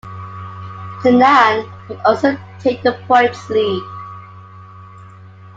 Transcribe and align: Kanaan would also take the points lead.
Kanaan 1.03 1.71
would 1.87 1.99
also 1.99 2.35
take 2.59 2.81
the 2.81 2.93
points 3.07 3.47
lead. 3.51 3.83